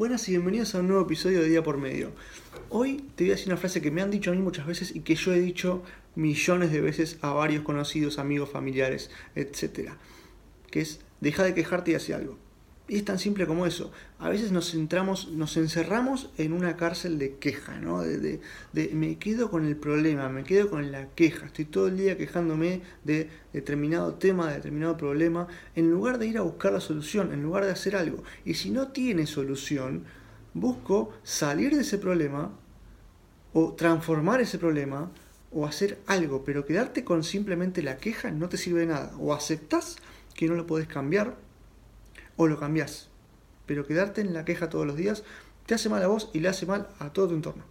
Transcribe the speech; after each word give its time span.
Buenas 0.00 0.26
y 0.28 0.30
bienvenidos 0.30 0.74
a 0.74 0.78
un 0.78 0.88
nuevo 0.88 1.02
episodio 1.02 1.42
de 1.42 1.50
Día 1.50 1.62
por 1.62 1.76
Medio. 1.76 2.12
Hoy 2.70 3.04
te 3.16 3.24
voy 3.24 3.32
a 3.32 3.34
decir 3.34 3.48
una 3.48 3.58
frase 3.58 3.82
que 3.82 3.90
me 3.90 4.00
han 4.00 4.10
dicho 4.10 4.30
a 4.30 4.34
mí 4.34 4.40
muchas 4.40 4.66
veces 4.66 4.96
y 4.96 5.00
que 5.00 5.14
yo 5.14 5.34
he 5.34 5.38
dicho 5.38 5.82
millones 6.14 6.72
de 6.72 6.80
veces 6.80 7.18
a 7.20 7.34
varios 7.34 7.64
conocidos, 7.64 8.18
amigos, 8.18 8.48
familiares, 8.48 9.10
etc. 9.34 9.90
Que 10.70 10.80
es, 10.80 11.00
deja 11.20 11.44
de 11.44 11.52
quejarte 11.52 11.90
y 11.90 11.96
hace 11.96 12.14
algo. 12.14 12.38
Y 12.90 12.96
es 12.96 13.04
tan 13.04 13.20
simple 13.20 13.46
como 13.46 13.66
eso. 13.66 13.92
A 14.18 14.28
veces 14.28 14.50
nos 14.50 14.72
centramos, 14.72 15.28
nos 15.28 15.56
encerramos 15.56 16.30
en 16.38 16.52
una 16.52 16.76
cárcel 16.76 17.20
de 17.20 17.36
queja, 17.36 17.78
¿no? 17.78 18.00
De, 18.02 18.40
me 18.92 19.16
quedo 19.16 19.48
con 19.48 19.64
el 19.64 19.76
problema, 19.76 20.28
me 20.28 20.42
quedo 20.42 20.68
con 20.70 20.90
la 20.90 21.06
queja. 21.10 21.46
Estoy 21.46 21.66
todo 21.66 21.86
el 21.86 21.96
día 21.96 22.18
quejándome 22.18 22.82
de 23.04 23.30
determinado 23.52 24.14
tema, 24.14 24.48
de 24.48 24.54
determinado 24.54 24.96
problema, 24.96 25.46
en 25.76 25.88
lugar 25.88 26.18
de 26.18 26.26
ir 26.26 26.38
a 26.38 26.42
buscar 26.42 26.72
la 26.72 26.80
solución, 26.80 27.32
en 27.32 27.44
lugar 27.44 27.64
de 27.64 27.70
hacer 27.70 27.94
algo. 27.94 28.24
Y 28.44 28.54
si 28.54 28.70
no 28.70 28.88
tiene 28.88 29.28
solución, 29.28 30.02
busco 30.52 31.12
salir 31.22 31.76
de 31.76 31.82
ese 31.82 31.96
problema 31.96 32.58
o 33.52 33.74
transformar 33.74 34.40
ese 34.40 34.58
problema 34.58 35.12
o 35.52 35.64
hacer 35.64 36.00
algo, 36.08 36.42
pero 36.42 36.66
quedarte 36.66 37.04
con 37.04 37.22
simplemente 37.22 37.84
la 37.84 37.98
queja 37.98 38.32
no 38.32 38.48
te 38.48 38.56
sirve 38.56 38.80
de 38.80 38.86
nada. 38.86 39.12
O 39.20 39.32
aceptas 39.32 39.94
que 40.34 40.48
no 40.48 40.56
lo 40.56 40.66
puedes 40.66 40.88
cambiar 40.88 41.36
o 42.40 42.46
lo 42.46 42.58
cambias. 42.58 43.10
Pero 43.66 43.86
quedarte 43.86 44.22
en 44.22 44.32
la 44.32 44.46
queja 44.46 44.70
todos 44.70 44.86
los 44.86 44.96
días 44.96 45.24
te 45.66 45.74
hace 45.74 45.90
mal 45.90 46.02
a 46.02 46.06
vos 46.06 46.30
y 46.32 46.40
le 46.40 46.48
hace 46.48 46.64
mal 46.64 46.88
a 46.98 47.12
todo 47.12 47.28
tu 47.28 47.34
entorno. 47.34 47.64